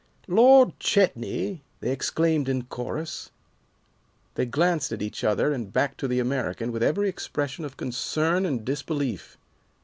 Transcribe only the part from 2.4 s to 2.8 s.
in